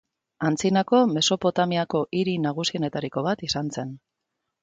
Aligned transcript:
Antzinako 0.47 1.01
Mesopotamiako 1.11 2.01
hiri 2.19 2.35
nagusienetariko 2.47 3.25
bat 3.29 3.47
izan 3.51 3.73
zen. 3.77 3.93